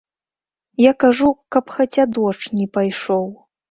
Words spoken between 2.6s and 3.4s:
не пайшоў.